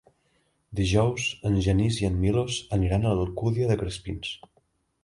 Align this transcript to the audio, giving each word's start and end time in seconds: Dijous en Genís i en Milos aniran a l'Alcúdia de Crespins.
Dijous 0.79 1.27
en 1.51 1.59
Genís 1.67 2.01
i 2.01 2.09
en 2.09 2.17
Milos 2.25 2.59
aniran 2.79 3.07
a 3.07 3.13
l'Alcúdia 3.21 3.71
de 3.75 3.79
Crespins. 3.85 4.35